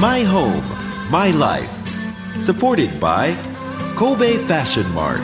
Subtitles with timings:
[0.00, 0.62] My home,
[1.10, 1.68] my life.
[2.40, 3.34] Supported by
[3.96, 5.18] Kobe Fashion Mart.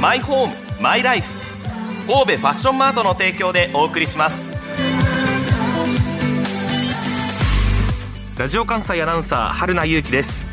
[0.00, 1.28] マイホームマイライフ
[2.06, 4.50] 神戸ファッションマートの提供でお送りします
[8.38, 10.46] ラジオ関西アナウンサー春名優希です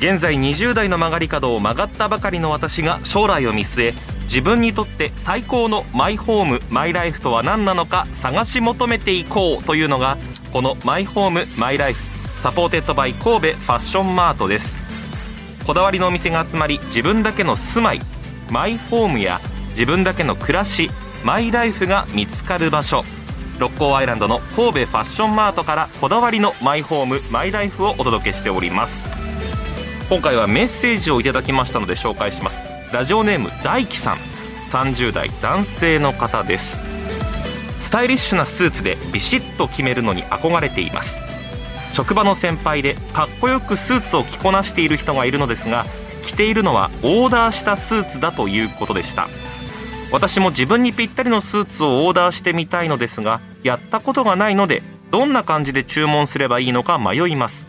[0.00, 10.18] 現在20代の曲がり角を曲がったばかりの私が将来を見据え自分にとって最高のマイホームマイライフとは何なのか探し求めていこうというのが
[10.52, 12.02] このマイホームマイライフ
[12.42, 14.78] supported by 神戸ファッションマートです。
[15.66, 18.00] こだわりのお店が集まり自分だけの住まい
[18.50, 20.90] マイホームや自分だけの暮らし
[21.22, 23.04] マイライフが見つかる場所。
[23.58, 29.08] 六甲アイランドの神戸ファッションマートからこだわりのマイホームマイライフをお届けしております。
[30.08, 32.62] 今回はメッセージをいただきましたので紹介します。
[32.92, 34.16] ラジオネーム大輝さん。
[34.72, 36.89] 30代男性の方です。
[37.90, 41.18] スタイリッシュなスーツでビシッと決めるのに憧れています。
[41.92, 45.86] 職場の先輩でかっこよくスーツを着こなしている人がいるのですが
[46.22, 49.28] 着ているのはオーダーしたスーツだということでした。
[50.12, 57.66] 私も自分にぴったりのスーツをオーダーしてみたいのですがやったことがないのでどんな感じで注文すればいいのか迷います。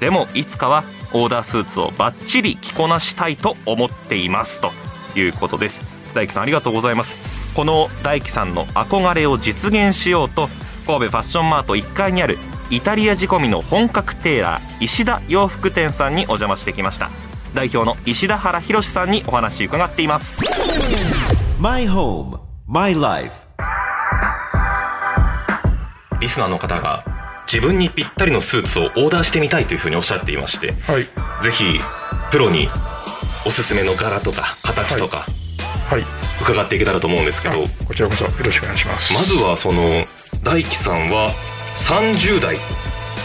[0.00, 4.60] でもいつかはオーダースーツをバッチリ着こなしたいと思っています。
[4.60, 4.72] と
[5.14, 5.82] いうことです。
[6.14, 7.31] 大樹さんありがとうございます。
[7.54, 10.48] この大樹さんの憧れを実現しようと
[10.86, 12.38] 神戸ファッションマート1階にある
[12.70, 17.10] イタリア仕込みの本格テーラー石田洋服店さんにお邪魔してきました。
[17.54, 20.40] 代表の石田原博さんにお話伺っています。
[21.60, 23.32] My home, my life.
[26.20, 27.04] リスナーの方が
[27.46, 31.06] 自分にぴったりのスーツをオーダーしてみたいというふうにおっしゃっていましてはい。
[31.42, 31.78] ぜひ
[32.30, 32.68] プロに
[33.44, 35.26] おすすめの柄とか形とか
[35.90, 39.12] はい伺っていけたらと思うんですけど、あこちらこそよろしくお願いします。
[39.14, 40.04] まずはその
[40.42, 41.30] 大樹さんは
[41.72, 42.56] 30代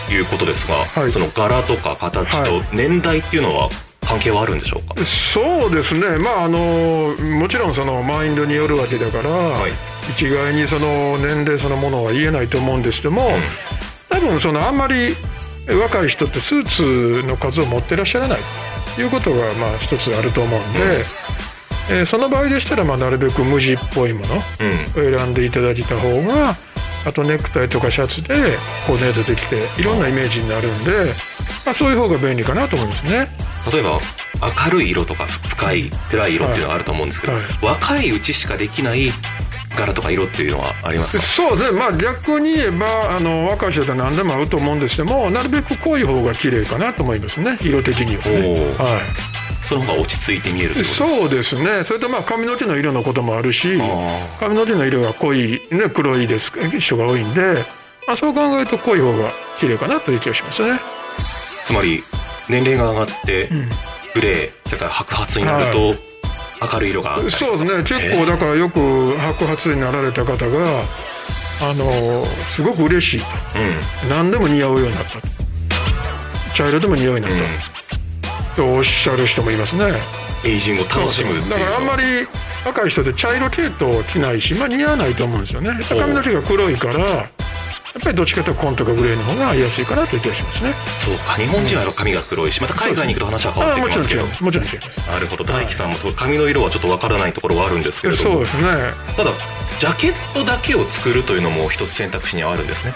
[0.08, 1.12] ということですが、はい。
[1.12, 3.70] その柄とか形とは年代っていうのは
[4.02, 6.18] 関係はあるんでしょうか、そうですね。
[6.18, 6.60] まああの
[7.40, 9.72] もちろんそのマインドによるわけだから、はい。
[10.12, 13.30] 一概にその年齢そのものは言えないと思うんですけども、
[14.08, 15.14] 多分そのあんまり
[15.68, 18.40] 若い人ってスーツの数を持ってらっしゃらない
[18.96, 20.80] ということがまあ一つあると思うんで、
[21.90, 25.16] えーその場合でしたらまあなるべく無地っぽいものうん。
[25.16, 26.56] を選んでいただいた方が
[27.06, 28.34] あとネクタイとかシャツで
[28.86, 30.92] コーディネートできていろんなイメージになるんで、
[31.66, 33.30] まあ、そういう方が便利かなと思いますね。
[33.72, 34.00] 例えば
[34.66, 39.10] 明るい色とか深い暗い色っていうのがあると思うんですけど、はい若いうちしかできない
[39.78, 41.24] 柄とか色っていうのはありますか？
[41.24, 41.74] そうです。
[41.74, 47.58] ね、まあ、逆に言えばあの若い人だったら何でも合うと思うんですけどもなるべく濃い方が綺麗かなと思いますね。
[47.62, 49.00] 色的にはね、は
[49.68, 51.84] その方が落ち着いて見えるといい、うそうですね。
[51.84, 57.66] それとまあ髪の毛の色のこともあるしあ髪の毛の色が濃い、ね、黒いです人が多いんで、
[58.08, 60.80] まあ、そう考えると濃い方が綺麗かなという気がしますね。
[61.66, 62.02] つまり
[62.50, 63.70] 年齢が上がってん。
[64.14, 65.94] グレーそれから白髪になると
[66.74, 68.00] 明るい色がそうですね。
[68.00, 68.80] 結構だからよく
[69.18, 70.84] 白髪になられた方が
[71.62, 73.26] あのすごく嬉しいと。
[73.60, 74.10] うん。
[74.10, 75.28] 何でも似合うようになったと。
[76.56, 77.77] 茶色でも似合うようになった、
[78.58, 79.94] とおっしゃる人もいますね。
[80.44, 82.28] エイジングを楽しむっていうだからあんまり
[82.66, 85.80] 若い人で茶色系統着ないし、まあ、似合わないと思うんですよね。
[85.88, 87.28] 髪の毛が黒いからやっ
[88.02, 90.74] ぱりどっちかというと紺とかグレーの方が合いやすいかなという気がしますね。
[91.00, 98.32] そうか日本人は髪が黒いしまた海外に行くと話は変わってああもちろんきますけどもちろん違いますなるほど大樹さんもそう髪の色はちょっとわからないところはあるんですけれども。
[98.32, 98.64] そうですね。
[99.16, 99.32] ただ
[99.80, 102.96] ジャケットだけを作るというのも一つ選択肢にはあるんですね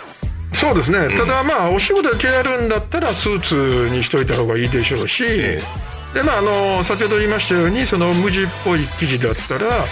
[0.62, 5.60] そうですね、ただまあお仕事だけやるんだったらスーツにしといた方がいいでしょうし、え
[6.14, 9.86] でまああの先ほど言いましたようにその無地っぽい生地だったら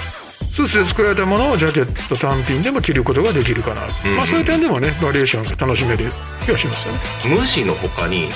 [0.51, 6.11] スーツで作られたものをジャケット単品でも着ることができるかな、うんまあ、そういう点でもねバリエーションが楽しめる
[6.45, 6.93] 気がしますよ
[7.31, 7.39] ね。
[7.41, 8.29] 無地の他にはい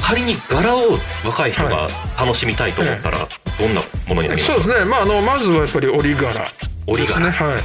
[0.00, 3.18] 仮に柄を若い人が楽しみたいと思ったら
[3.58, 4.62] どんなものになりますか？
[4.62, 7.32] そうですね、まあ、あのまずはやっぱり折り柄ですね、折り柄。
[7.32, 7.60] はい、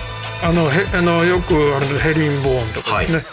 [0.46, 3.24] あのへあのよくあるヘリンボーンとかですね、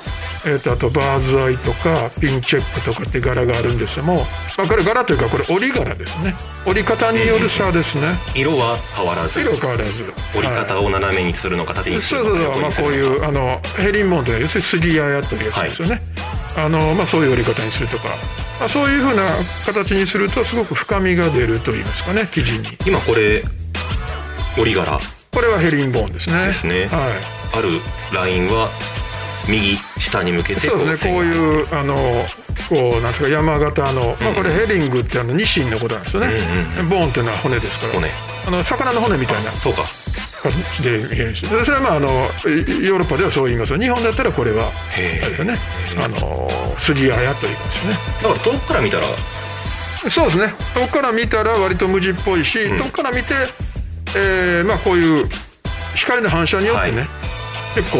[0.46, 4.14] えー、とあとバーズアイとかピンチェックとかって柄があるんですけども、
[4.56, 6.34] まあ、これ柄というかこれ折り柄ですね。
[6.64, 8.14] 折り方による差ですね。
[8.34, 9.40] 色は変わらず。
[9.40, 10.04] 色変わらず。
[10.36, 13.26] 折りはい方を斜めにするのか縦にすそうるそうそう、まあ、こうるのか。
[13.26, 16.00] いうあのヘリンボーンというのは要するに杉屋やというやつですよね、
[16.56, 18.08] あのまあ、そういう折り方にするとか、
[18.60, 19.22] まあ、そういうふうな
[19.66, 22.76] 形にするとすごく深みが出ると言いますかね生地に。
[22.86, 23.42] 今これ
[24.58, 24.98] 折り柄。
[25.32, 26.46] これはヘリンボーンですね。
[26.46, 26.86] ですね。
[26.86, 27.36] はい。
[27.58, 27.68] ある
[28.14, 28.68] ラインは
[29.48, 31.12] 右下に向けてそうですね。
[31.12, 31.94] こうういうあの
[32.68, 37.92] こうなんですか山形の、まあ、これヘリングってあのニシンのことなんですよね、うんうんボーンっていうのは骨ですから。
[37.94, 38.08] 骨。
[38.46, 39.50] あの魚の骨みたいな。
[39.52, 39.82] そうか。
[40.82, 43.78] でそれはまああのヨーロッパではそう言いますよ。
[43.78, 45.58] 日本だったらこれはあへれよね。
[45.98, 46.48] あの
[46.78, 47.94] 杉あやというすね。
[48.22, 49.04] だから遠くから見たら。
[50.08, 50.54] そうですね。
[50.74, 52.78] 遠くから見たら割と無地っぽいし、うん。
[52.78, 53.34] 遠くから見て、
[54.14, 55.28] えーまあ、こういう
[55.96, 57.08] 光の反射によってね、はい。
[57.74, 57.98] 結構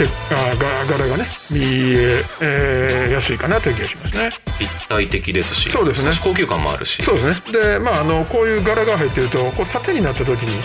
[0.00, 0.54] チェックあ
[0.88, 4.30] 柄柄がね見ええーやすいかなという気がしますね。
[4.58, 6.10] 立体的ですしそうですね。
[6.24, 7.02] 高級感もあるし。
[7.02, 7.60] そうですね。
[7.76, 10.62] でまああのこういう柄が入ってるとこう縦になった時に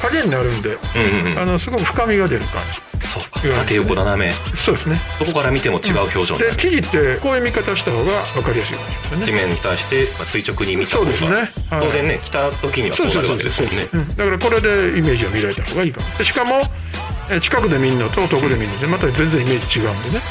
[0.00, 1.32] 影になるんで、うんうんうん。
[1.32, 2.62] うんあのすごく深みが出る感
[3.02, 3.40] そうか。
[3.62, 4.30] 縦横斜め。
[4.30, 5.00] じそうですね。
[5.18, 6.56] どこから見ても違う表情になる。
[6.56, 9.26] で生地ってこういう見方した方が分かりやすいかもしれないですね。
[9.26, 11.10] 地面に対してまあ垂直に見た方が。
[11.12, 11.76] そうですね。
[11.76, 11.86] はい。
[11.86, 13.88] 当然ね来た時にはそうなるわけですもんね。
[13.92, 14.08] うん。
[14.08, 16.06] だからこれでイメージを見られた方がいいかも。
[16.18, 20.24] でしかもえ近くで見るのと遠くで見るのでまた全然イメージ違うんでね。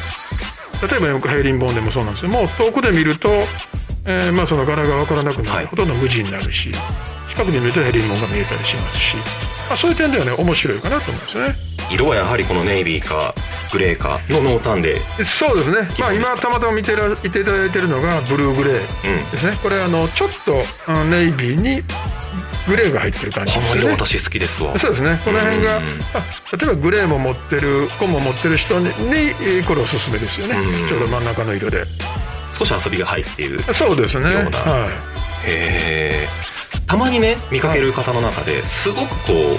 [0.89, 3.29] 例えばよくヘイリンボーンでもそうなんですけども遠くで見ると、
[4.05, 5.67] えーまあその柄が分からなくなる。
[5.67, 6.71] ほとんど無地になるし、
[7.33, 9.15] 近くで見るとヘイリンボーンが見えたりしますし、
[9.67, 11.55] まあ、そういう点ではね面白いかなと思うんですよね。
[11.91, 13.33] 色はやはりこのネイビーか
[13.71, 14.19] グレーか。
[14.29, 14.99] の濃淡で。
[15.23, 19.57] そうですね、まあ、今たまたま見てら見ていただいてるのがブルーグレーですね。
[19.61, 20.63] これあのちょっと
[21.09, 21.83] ネイビーに
[22.67, 23.95] グレーが入ってる感じこのですよね。
[23.95, 24.77] 色私好きですわ。
[24.77, 25.19] そうですね。
[25.23, 25.83] この辺が、うん。
[25.83, 28.89] あ例えばグレーも持ってる紺も持ってる人に
[29.65, 30.87] これおすすめですよね、うん。
[30.87, 31.85] ちょうど真ん中の色で。
[32.57, 34.33] 少し遊びが入っているそうですね。
[34.33, 34.57] ような。
[34.57, 34.89] はい。
[34.89, 34.93] へ
[35.45, 36.27] え
[36.87, 39.57] たまにね見かける方の中ですごくこう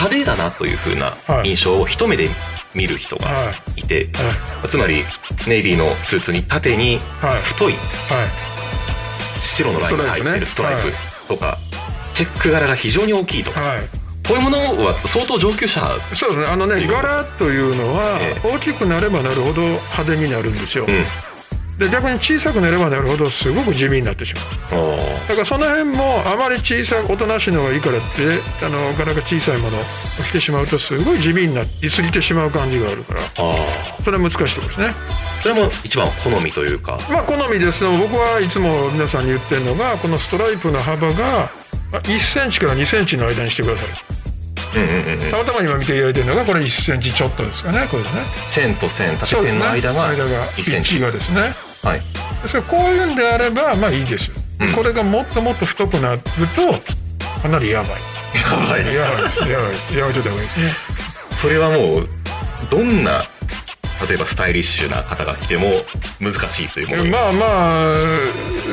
[0.00, 1.50] 派手だなという風なはい。
[1.50, 2.30] 印象を一目で
[2.74, 3.82] 見る人がはい。
[3.82, 4.68] て、はい。
[4.68, 5.02] つまり
[5.46, 7.42] ネイビーのスーツに縦にはい。
[7.42, 7.82] 太いはい。
[9.40, 11.58] 白のラインが入ってるストライプとか、
[12.14, 13.50] チェック柄が非常に大きいと。
[13.52, 13.80] か、はい。
[14.28, 15.80] こういうものは相当上級者
[16.14, 16.46] そうですね。
[16.46, 18.34] あのね柄というのはえ。
[18.44, 21.27] 大きくなればなるほど派手になるんですよ、うん
[21.78, 24.40] で逆に小さくなればなるほどすごく地味になってしま
[24.78, 24.96] う。
[25.28, 29.80] だからその辺もあまり小さくおとなしいのがいいからってあの柄が小さいものを
[30.28, 33.54] 着てしまうとすごい地味になりすぎてしまう感じがあるからあ
[34.02, 34.86] それは難しいところですね。
[34.88, 36.98] ーそれも一番好みというか。
[37.10, 37.78] まあ好みです。
[37.78, 41.48] けど僕はいつも皆さんに言ってるのがこのストライプの幅が
[41.92, 43.88] 1センチから2センチの間にしてください。
[44.76, 47.86] うんうんたまたま今見ていただいてるのがこれ1センチちょっとですかね。
[47.90, 48.22] これですね。
[48.52, 50.96] 線と線縦線の間が間が1センチ。
[50.96, 52.00] 1がですねはい。
[52.42, 54.30] ですからこういうんであればまあいいです、
[54.60, 54.72] うん。
[54.72, 57.90] これがもっともっと太くなるとかなりやばい。
[57.90, 58.94] やばい。
[58.94, 60.72] やばいやばいやめといた方がいいですね。
[61.40, 62.08] それはもう
[62.70, 63.22] どんな
[64.08, 65.66] 例えばスタイリッシュな方が来ても
[66.20, 67.10] 難しいというものに。
[67.10, 67.94] まあまあ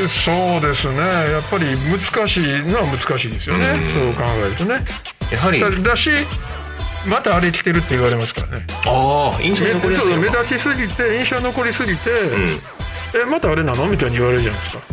[0.08, 0.98] そうですね。
[1.00, 4.14] やっぱり難しいのは難しいですよね、うん。
[4.14, 4.80] そう考えるとね。
[5.32, 5.60] やはり。
[5.60, 6.12] だだし
[7.08, 8.66] またあれ着てるって言われますからね。
[8.86, 12.60] ああ印象残りやすいすぎて印象残りすぎて、うん
[13.16, 14.84] えまたあれなのみたいに言われるじゃないですか。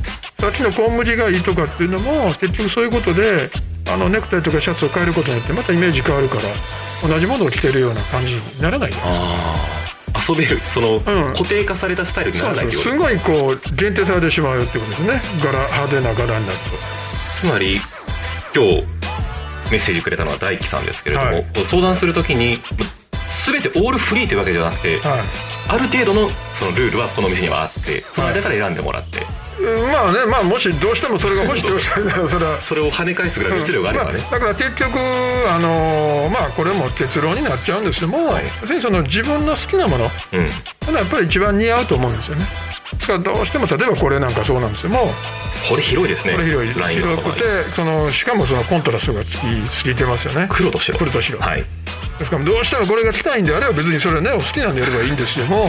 [0.43, 3.49] さっきのコンム地がいいとかっていうのも結局そういうことで
[3.93, 6.43] あのネクタイとかシャツを変えることによってまたイメージ変わるから
[7.09, 9.27] 同じものを着てるような感じにならないじゃないですか。
[9.27, 9.93] ああ
[10.29, 10.59] 遊べる。
[10.61, 11.01] その、ん。
[11.33, 15.21] 固定化されたスタイルにならないというすごいこう限定されてしまうってことですね。
[15.43, 16.59] 柄派手な柄になる
[17.41, 17.77] つまり
[18.55, 18.83] 今日
[19.71, 21.47] メッセージくれたのは大樹さんですけれども、はい。
[21.65, 22.59] 相談するときに
[23.45, 25.21] 全てオールフリーというわけじゃなくて、とはい。
[25.69, 38.45] ある程度のそのルールはこの店にはあってその間から選んでもらって、うんまあねまあもしどうしてもそれが欲しいとおっしゃるならそれはそれを跳ね返すぐらい熱量があればね、まあ、だから結局あのーまあこれも結論になっちゃうんですけども、はい。
[38.45, 40.09] 要するにその自分の好きなもの。
[40.33, 40.37] う
[40.93, 40.95] ん。
[40.95, 42.45] やっぱり一番似合うと思うんですよね
[42.97, 45.11] ですからどうしても例えばこれなんかそうなんですけども
[45.69, 46.35] これ広いですね。
[46.35, 46.81] これ広い。
[46.81, 50.49] ラインの幅広くてそのしかもそのコントラストがつきついてますよね。
[50.51, 50.99] 黒と白。
[50.99, 51.39] 黒と白。
[51.39, 51.65] はい。
[52.19, 55.67] ですからどうしてもこれが着たいんであれば別にそれはねお好きなんでやればいいんですけども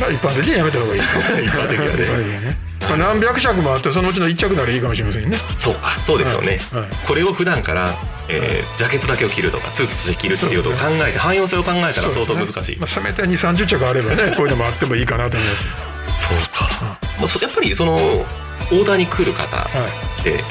[0.00, 1.00] まあ一般的にやめた方がいい。
[1.02, 1.06] 一
[1.50, 2.40] 般的にはね。
[2.40, 5.36] ねまあ、何百着もあってそのうちの一着ならいいかもしれませんね。
[5.58, 5.96] そうか。
[6.06, 6.82] そうですよね、はい。
[6.82, 6.90] はい。
[7.06, 7.92] これを普段から、
[8.28, 12.52] えージャケットだけを着るとかスーツとして着るっていうことを考えて汎用性を考えたら相当難しい。
[12.52, 15.97] そう,、まあ、せめて2 3 0着あればねこういうのもあってもいいかなと思います
[16.52, 20.20] か、まあそやっぱりそのオーダーに来る方はい。
[20.20, 20.42] って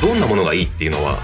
[0.00, 1.18] どんなものがいいっていうのは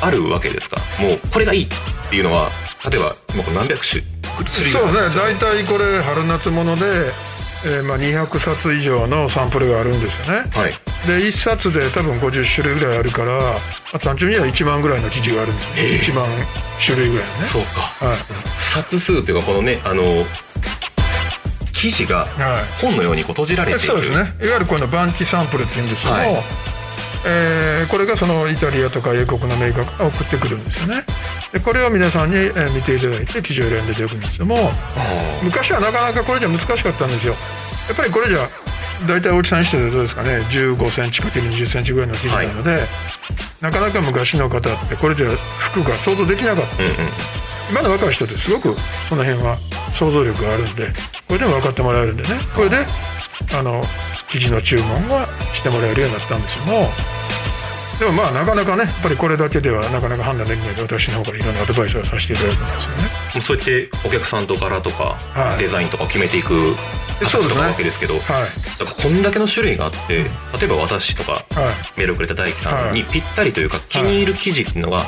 [0.00, 0.76] あるわけですか？
[1.00, 1.68] もうこれがいいっ
[2.10, 2.48] ていうのは
[2.90, 4.92] 例えばもう何百種種類そうね。
[5.14, 6.82] 大体これ春夏物で、
[7.66, 10.50] えーまあ、200冊以上のサンプルがあるんですよね。
[10.50, 10.72] はい。
[11.06, 13.42] で1冊で多分50種類ぐらいあるから、ま
[13.94, 15.98] あ、単純には1万ぐらいの生地があるんですよ、ええ。
[15.98, 16.26] 1万
[16.84, 17.46] 種類ぐらいのね。
[17.46, 18.06] そうか。
[18.06, 18.16] はい。
[18.60, 20.02] 冊数というかこのねあの
[21.90, 22.64] 生地がはい。
[22.80, 23.86] 本のようにこう閉じられている。
[23.86, 24.16] そうですね。
[24.16, 26.34] いわゆるこのバンキサンプルっていうんですけども、はい。
[27.26, 31.04] えーこれがそのイタリアとか英国のメーカーが送ってくるんですよね。
[31.52, 37.34] でこれを皆さんに、えー見ていただいて生地を選んでいただくんですけどもあ昔はなかなかこれじゃ難しかったんですよ。
[37.88, 38.48] やっぱりこれじゃ
[39.06, 40.38] 大体大きさにしてどうですかね。
[40.50, 42.82] 1 5センチかける2 0センチぐらいの生地なので、
[43.60, 46.82] なかなか昔の方ってこれじゃ服が想像できなかった。
[46.82, 46.94] うんうん。
[47.70, 48.74] 今の若い人ってすごく
[49.08, 49.58] その辺は
[49.92, 50.88] 想像力があるんで
[51.28, 52.28] これでも分かってもらえるんでね。
[52.54, 52.86] これで
[53.58, 53.82] あの
[54.28, 56.88] 生地の注文がしてもらえるようになったんですけども
[57.98, 63.02] でもまあなかなかねやっぱりこれだけではなかなか判断できないので私の方からいろんなアドバイスをさせていただいてますよね。
[63.34, 65.58] もうそうやってお客さんと柄とかはい。
[65.58, 66.74] デザインとかを決めていく
[67.20, 68.22] 形とかなわけですけどはい。
[68.78, 70.24] だからこんだけの種類があって例
[70.64, 71.44] えば私とかはい。
[71.96, 75.04] メールをくれた大樹さんにぴったりというか気に入る生地っていうのが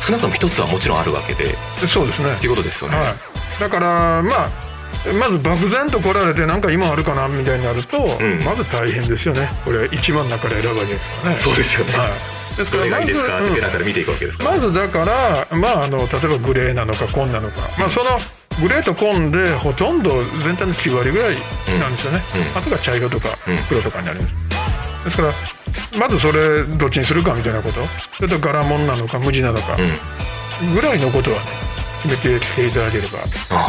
[0.00, 1.54] 少なくとも一つはもちろんあるわけで
[1.88, 2.34] そうですね。
[2.36, 4.69] ていうことですよね、はい、だからまあ
[5.18, 8.42] まず漠然と来られてなんか今あるかなみたいになると、ん。
[8.44, 9.48] まず大変ですよね。
[9.64, 11.38] これ1万の中から選ばれるからね。
[11.38, 13.38] そうですよね、はい、ですどれがいいですか？
[13.40, 18.10] ってうんペラペラ見ていくわけですから、まずだから、まあ、あの例えばグレーなのか紺なのか、まあ、その
[18.60, 20.10] グレーと紺でほとんど
[20.44, 21.36] 全体の9割ぐらい
[21.78, 22.20] なんですよね、
[22.54, 22.58] うん。
[22.58, 23.56] あとが茶色とかうん。
[23.68, 25.32] 黒とかになります、ですから
[25.98, 27.80] まずそれどっちにするかみたいなこと。
[28.16, 30.74] それと柄物なのか無地なのかうん。
[30.74, 31.42] ぐらいのことはね
[32.22, 33.18] 決めてきていただければ。
[33.50, 33.66] あ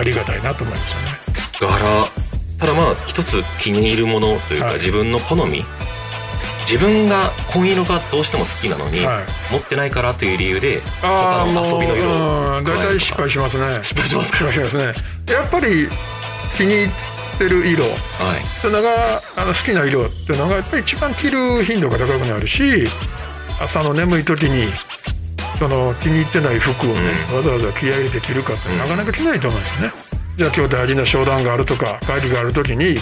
[0.00, 1.74] ありがたいなと思いますよね。
[1.74, 2.10] あ柄。
[2.58, 4.74] ただまあ一つ気に入るものというか、はい。
[4.74, 5.64] 自分の好み。
[6.66, 9.24] 自分が紺色がどうしても好きなのに、はい。
[9.52, 13.80] 持ってないからという理由で他の遊びの色をうん大体失敗しますね。
[13.82, 14.38] 失敗しますか？
[14.38, 14.84] 失敗しますね。
[15.34, 15.88] やっぱり
[16.56, 16.88] 気に入っ
[17.38, 17.84] てる色。
[17.84, 17.94] はい。
[17.96, 22.84] っていうのがあの好きな色っていうのがやっぱり一番着る頻度が高くなるし
[23.60, 24.68] 朝の眠い時に
[25.60, 27.00] その気に入ってない服をね、
[27.36, 29.94] わざわざ気合い入れて着るかってなかなか着ないと思うんですよね、
[30.38, 32.96] じゃあ今日大事な商談があるとか会議がある時に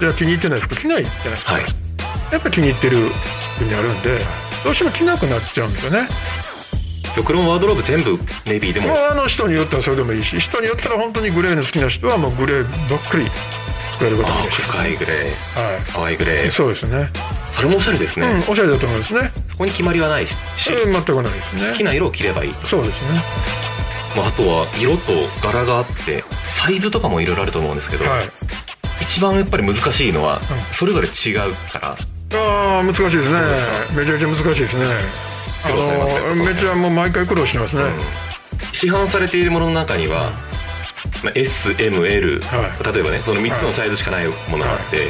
[0.00, 1.64] じゃあ気に入ってない服着ないじゃないですか、はい。
[2.32, 2.96] やっぱ気に入ってる
[3.54, 4.18] 服になるんで
[4.64, 6.08] どうしても着なくなっちゃうんですよね。
[7.14, 8.88] 極論ワードローブ全部ネビーでも。
[8.88, 13.24] もうあの人によってはそれでもいいし人によっては本当にグレーの好きな人はもうグレーばっかり
[13.92, 14.62] 作れることもあいいし。
[14.62, 15.16] 深いグレー。
[15.60, 16.50] は淡いグレいー。
[16.50, 17.08] そうですね。
[17.52, 19.30] それもおしゃれですね、うんおしゃれだと思いますね。
[19.46, 20.36] そこに決まりはないし
[20.72, 21.70] うん全くないですね。
[21.70, 23.20] 好きな色を着ればいい、そうですね。
[24.16, 25.12] まあ、あとは色と
[25.46, 28.30] 柄があってサイズとかもいろいろあると思うんですけど、はい。
[29.02, 30.40] 一番やっぱり難しいのはん。
[30.72, 31.96] それぞれ違うから。
[32.32, 33.38] ああ難しいですね。
[33.96, 34.86] めちゃめちゃ難しいですね。
[35.64, 37.82] あのめちゃもう毎回苦労してますね、
[38.72, 40.30] 市販されているものの中には、
[41.22, 42.94] まあ、SML、はい。
[42.94, 45.08] 例えばねその3つのサイズしかないものがあって、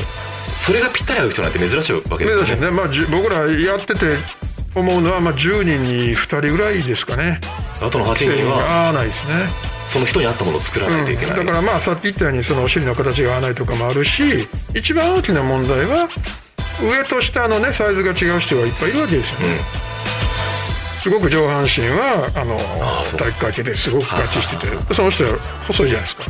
[0.59, 2.47] それがぴったり合う人なんて珍しいわけですよね。
[2.47, 4.40] 珍しいね、まあ、僕らやってて
[4.75, 7.41] 思うのは、まあ、10人に2人ぐらいですかね。
[7.81, 9.71] あとの8人は合わないですね。
[9.89, 16.09] その人に合ったものを作らないといけない、うん、だからまあさっき言ったようにそのお尻の形が合わないとかもあるし一番大きな問題は
[16.81, 19.49] 上と下のねサイズが違う人がいっぱいいるわけですよ。
[19.49, 19.57] ね、
[21.03, 22.57] すごく上半身はあの
[23.19, 25.31] 体育会系ですごく合致しててその人は
[25.67, 26.23] 細いじゃないですか。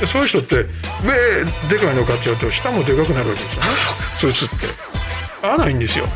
[0.00, 3.62] でそういう人って上でかいの買っちゃうと下もでかくなるわけですよ。
[3.62, 3.68] ね
[4.32, 4.90] スーツって。
[5.42, 6.06] 合わないんですよ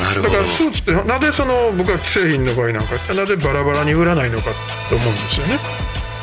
[0.00, 4.44] だからスーツってなぜその僕は既製品の場合なんかってなぜバラバラに売らないのか
[4.88, 5.58] と思うんですよね。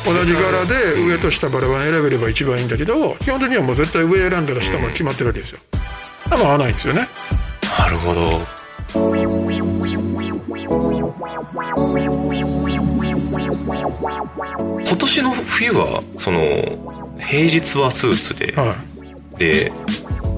[0.04, 5.60] 同じ柄で上と下バラバラに選べれば一番いいんだけど基本的にはもう絶対上選んだら下も決まってるわけですよ。
[6.28, 7.08] 多分合わないんですよね。
[7.78, 8.40] なるほど。
[14.88, 16.40] 今年の冬はその
[17.18, 18.76] 平日はスーツで、は
[19.38, 19.70] で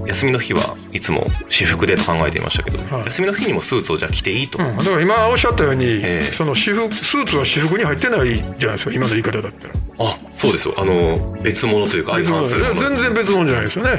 [0.07, 3.07] 休みの日はいつも私服でと考えていましたけど、はい。
[3.07, 6.23] 休みの日にもスーツをじゃあ着ていいと、い、うん、だから今おっしゃったように、ええ。
[6.23, 9.75] その私服スーツは私服に入ってないじゃないですか今の言い方だったら。
[9.99, 10.75] あそうですよ。
[10.79, 13.93] あの別物というか相反する全然別物じゃないですよね。
[13.93, 13.97] だ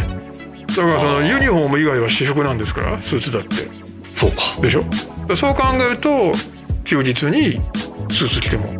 [0.76, 3.56] からそのユニフォーム以外は私服なんですからスーツだって。
[4.14, 4.62] そうか。
[4.62, 4.84] でしょ？
[5.36, 6.32] そう考えると
[6.84, 7.62] 休日に
[8.10, 8.74] スーツ着ても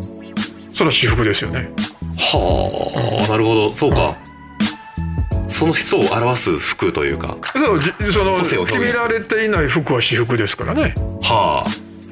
[0.72, 1.70] それは私服ですよね。
[2.18, 3.72] はあ、なるほど。
[3.72, 4.16] そうか、
[5.52, 7.36] その人を表す服というか。
[7.54, 10.94] そうじその決められていない服は私服ですからね。
[11.22, 11.64] は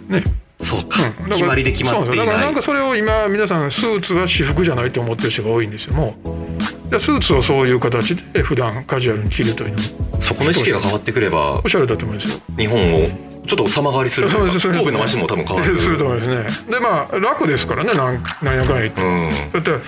[0.09, 0.23] ね。
[0.27, 1.15] あそうか、うん。
[1.15, 6.91] だから決まりで決まっていだからなんかそれを今皆さんスーツは私服じゃないと思ってる人が多いんですよもう。
[6.91, 12.43] でスーツをそういう形で普段カジュアルに着るというのもそこの意識が変わってくればおしゃれだと思うんですよ。
[12.59, 13.09] 日本を
[13.47, 15.79] ちょっと様変わりするというか神戸の街も多分変わる。
[15.79, 16.79] すると思いますね。
[16.79, 19.03] でまあ楽ですからねなんなんやかんや言って。
[19.03, 19.31] うん。
[19.53, 19.85] だって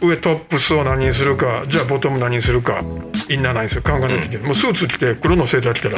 [0.00, 2.80] 上トップスを何にするかじゃあボトム何にするか
[3.28, 5.96] インナー何にするか考えなきゃいけない、もうスーツ着て黒のセーター着たら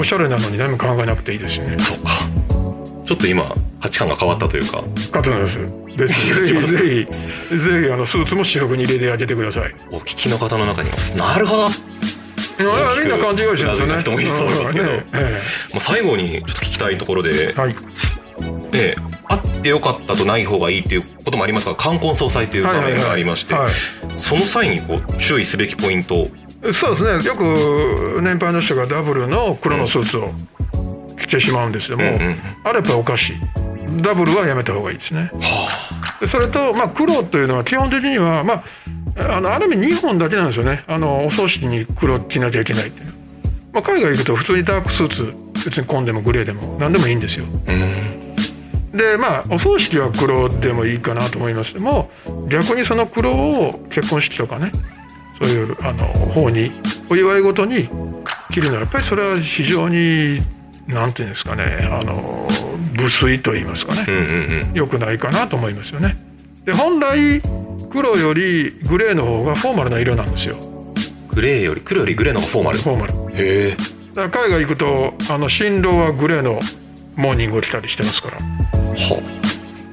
[0.00, 1.78] おしゃれなのに何も考えなくていいですよね。
[1.78, 2.10] そうか。
[3.04, 4.82] ちょっと今価値観が変わったというか。
[5.12, 5.58] カトナです。
[5.96, 6.46] です。
[6.46, 7.06] ぜひぜ
[7.50, 9.74] ひぜひあのスーツも私服に入れてあげてください。
[9.90, 11.68] お聞きの方の中にもなるほど。
[12.58, 13.92] みんな勘違いしてるんですよね。
[13.92, 14.84] いた人もいると思いますけど。
[14.84, 15.42] うんねえ
[15.76, 17.74] う最後にちょっと聞きたいところでえ、はい
[18.78, 18.96] ね、
[19.28, 23.54] あってよかったとない方がいいっていうこともありますが冠婚葬祭という場面がありまして、
[24.16, 26.28] その際にこう注意すべきポイント
[26.72, 27.24] そうですね。
[27.24, 30.32] よく年配の人がダブルの黒のスーツを
[31.18, 32.36] 着てしまうんですけども、うんうん。
[32.64, 34.02] あれやっぱおかしい。
[34.02, 35.32] ダブルはやめた方がいいですね。
[36.20, 38.62] でそれと、まあ、黒というのは基本的には、ま
[39.16, 40.84] あ、あのある意味2本だけなんですよね。
[40.86, 43.06] あのお葬式に黒着なきゃいけないっていう。
[43.72, 45.34] まあ、海外行くと普通にダークスーツ
[45.64, 47.46] 別に紺でもグレーでも何でもいいんですよ。
[47.68, 48.19] うん
[48.92, 51.72] でまあお葬式は黒でもいいかなと思います。
[51.72, 52.10] けども
[52.48, 54.72] 逆にその黒を結婚式とかね
[55.40, 56.72] そういうあの方に
[57.08, 57.88] お祝いごとに
[58.52, 60.38] 着るのはやっぱりそれは非常に
[60.86, 62.48] なんていうんですかねあの
[62.96, 64.04] 無粋と言いますかね。
[64.08, 64.22] うんうん
[64.70, 64.72] うん。
[64.74, 66.16] 良くないかなと思いますよね。
[66.64, 67.40] で本来
[67.90, 70.56] 黒よりグレーの方がフォーマルな色なんですよ。
[71.30, 72.78] グレーより黒よりグレーの方がフォーマル。
[72.78, 73.36] フォーマル。
[73.36, 73.76] へえ
[74.14, 76.58] だから海外行くとあの新郎はグレーの
[77.16, 78.36] モーニングを着たりしてますから。
[78.36, 79.40] は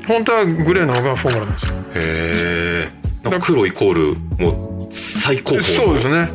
[0.08, 1.74] 本当はグレーの方がフォーマルなんですよ。
[1.74, 3.40] へえ。
[3.42, 6.30] 黒イコールもう最高峰のそうですね。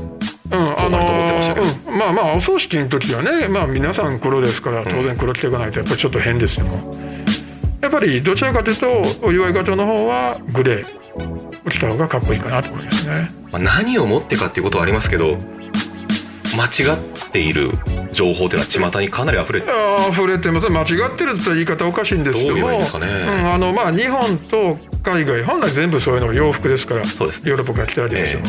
[0.50, 6.66] うん、あフォーうん、まあまあお葬式の時はね、まあ皆さん黒ですから当然黒着ていかないとやっぱりちょっと変ですよ。
[7.80, 13.28] やっぱりどちらかというとお祝い方の方はグレーを着た方がかっこいいかなと思いますね。
[13.50, 15.36] まあ、何をもってかっていうことはありますけど
[16.56, 16.98] 間違っ
[17.32, 17.72] ている
[18.12, 20.68] 情報っていうのは巷にかなり溢れてああ溢れてます。
[20.68, 22.68] 間違ってるって言い方おかしいんですけども。
[22.78, 27.50] あのまあ日本と海外本来全部そういうのは洋服ですからそうですね。
[27.50, 28.42] ヨーロッパから来たわけですよ、え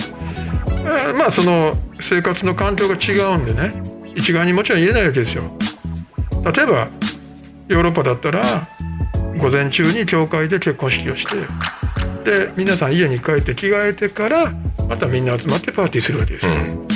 [1.12, 3.74] ーまあその生活の環境が違うんでね
[4.16, 5.44] 一概にもちろん言えないわけですよ。
[6.44, 6.90] 例えば
[7.70, 8.44] ヨーロッパだったら
[9.38, 11.38] 午前中に教会で結婚式をして
[12.30, 14.52] で皆さん家に帰って着替えてから
[14.88, 16.88] またみんな集まってパーティーするわけですよ、うん。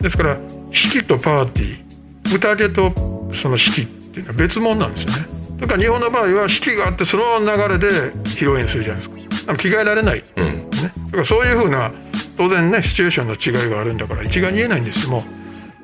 [0.00, 0.38] ですから
[0.72, 1.85] 式とパーティー
[2.34, 2.92] 宴と
[3.34, 5.36] その式っていうのは別物なんですよね。
[5.60, 7.88] だから日本の場合は式があってその流れで
[8.24, 9.52] 披露宴するじゃないですか。
[9.54, 10.78] か着替えられない、ね、うんだ
[11.12, 11.92] からそういうふうな
[12.36, 14.82] 当然ねシチュエーションの違いがあるんだから一概に言えない。
[14.82, 15.24] んですけども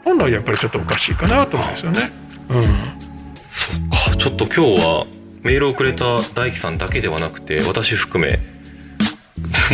[0.04, 1.98] 本来やっぱりちょっとおかしいかなと思うんですよね。
[2.50, 2.64] うん。
[2.64, 2.70] そ
[3.70, 4.16] っか。
[4.16, 5.06] ちょっと今日は
[5.42, 8.38] メールをくれた大樹さんだけではなくて私含め。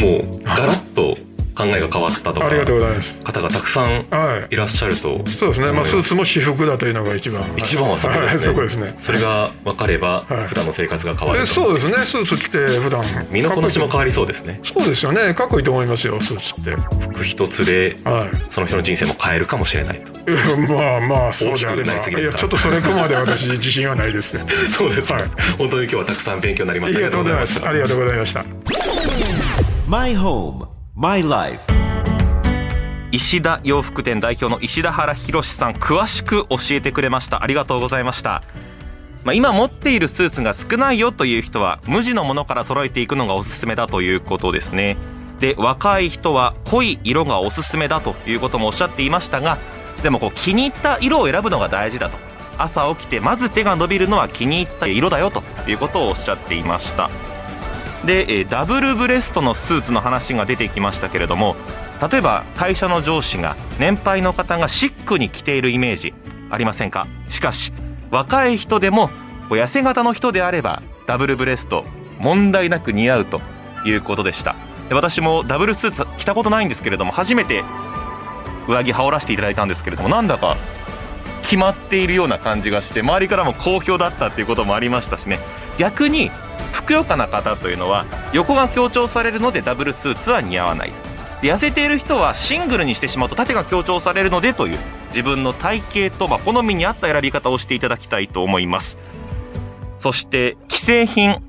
[0.00, 1.18] もうガラッと
[1.58, 3.20] 考えが変わったとかありがとうございます。
[3.24, 4.54] 方がたくさんはい。
[4.54, 7.42] いらっしゃるとそうですね、まあ、スーツも私服だというのが一番。
[7.56, 8.94] 一番はそこですね,、はいそこですね。
[9.00, 10.48] それが分かればはい。
[10.48, 11.96] 普段の生活が変わると、えそうですね。
[11.98, 13.02] スーツ着て普段。
[13.30, 14.60] 身のこなしも変わりそうですね。
[14.62, 15.34] そうですよね。
[15.34, 16.76] かっこいいと思いますよスーツって。
[17.10, 18.36] 服一つではい。
[18.50, 20.12] その人の人生も変えるかもしれないと。
[20.72, 22.20] まあまあそうであれ大きくないですか。
[22.20, 24.34] やちょっとそれこまで私 自信はないです。
[24.34, 25.24] ねそうですか、はい。
[25.58, 26.98] 本当に今日はたくさん勉強になりました。
[26.98, 27.68] ありがとうございました。
[27.68, 28.44] ありがとうございました。
[29.88, 31.60] My home, my life.
[33.12, 37.44] 石田洋服店代表の石田原博さん詳しく教えてくれました。
[37.44, 38.42] ありがとうございました。
[39.22, 44.96] まあ、今持っているスーツが少ないよという人は無地のものから揃えていくのがおすすめだということですね。
[45.38, 49.56] で若い人は濃い色がおすすめだということもおっしゃっていましたが
[50.02, 52.18] でもこう気に入った色を選ぶのが大事だと。
[52.58, 57.08] 朝起きてまず手が伸びるのは気に入った色だよということをおっしゃっていました。
[58.04, 61.56] でえダブルブレストのスーツの話が出てきましたけれども
[62.10, 66.14] 例えば会社の上司が年配の方がシックに着ているイメージ
[66.50, 67.06] ありませんか？
[67.28, 67.72] しかし
[68.10, 69.10] 若い人でも
[69.50, 71.84] 痩せ型の人であればダブルブレスト
[72.18, 73.40] 問題なく似合うと
[73.84, 74.54] いうことでした。
[74.88, 77.62] で私もダブルスーツ着たことないんですけれども初めて
[78.66, 80.56] 上着羽織らせていただいたんですけれどもなんだか
[81.42, 85.38] 決まっているような感じがして周りからも好評だったっていうこともありましたしね。
[85.78, 86.30] 逆に
[86.72, 90.92] ふくよかな方というのは横が強調されるのでダブルスーツは似合わない。
[91.42, 94.78] 痩せている人はシングルにしてしまうと縦が強調されるのでという
[95.10, 98.98] 自分の体型とま好みに合った選び方をしていただきたいと思います。
[100.00, 101.42] そして既製品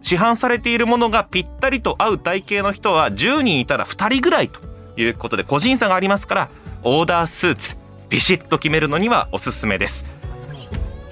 [0.00, 4.60] 市販されているものがぴったりと合う体型の人は10人いたら2人ぐらいと
[4.96, 6.48] いうことで個人差がありますから
[6.82, 7.76] オーダースーツ
[8.08, 10.17] ビシッと決めるのにはおすすめです。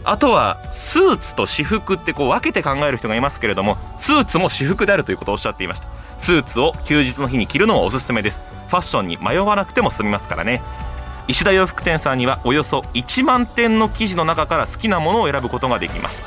[0.06, 5.88] あとはスーツと私服ってこう分けて考える人がいますけれどもスーツも私服であるということをおっしゃっていました。
[6.18, 8.40] スーツを休日の日に着るのはおすすめです。
[8.68, 10.62] ファッションに迷わなくても済みますからね。
[11.28, 16.22] 石田洋服店さんにはおよそ1万点の生地の中から好きなものを選ぶことができます。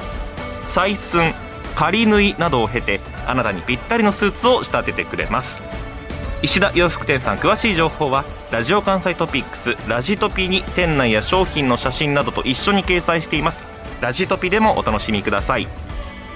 [0.67, 1.33] 採寸
[1.75, 5.61] 仮縫いなどを経てあなたにぴったりのスーツを仕立ててくれます。
[6.41, 13.68] 石田洋服店さん詳しい情報はラジオ関西トピックスラジトピに店内や商品の写真などと一緒に掲載しています。
[14.01, 15.67] ラジトピでもお楽しみください。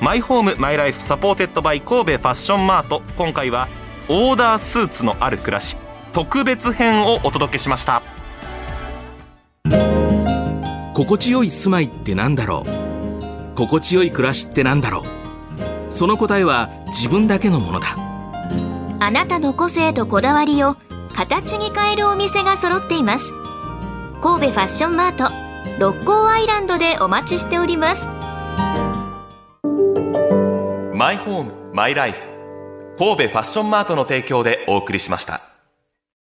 [0.02, 3.70] マイホームマイライフ supported by 神戸ファッションマート今回は
[4.10, 5.78] オーダースーツのある暮らし
[6.12, 8.02] 特別編をお届けしました。
[10.94, 13.56] 心地よい住まいってなんだろう？
[13.56, 15.04] 心地よい暮らしってなんだろ
[15.90, 15.92] う？
[15.92, 17.96] その答えは自分だけのものだ。
[19.00, 20.76] あなたの個性とこだわりを
[21.16, 23.32] 形に変えるお店が揃っています。
[24.22, 25.43] 神戸ファッションマート
[25.80, 28.08] 六甲アイランドでお待ちしております。
[30.94, 32.20] マイホームマイライフ
[33.00, 35.53] 神戸ファッションマートの提供でお送りしました。